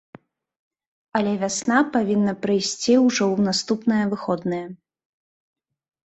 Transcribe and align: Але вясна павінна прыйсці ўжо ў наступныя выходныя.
Але 1.17 1.33
вясна 1.41 1.77
павінна 1.97 2.33
прыйсці 2.45 2.95
ўжо 3.07 3.23
ў 3.35 3.47
наступныя 3.49 4.03
выходныя. 4.15 4.65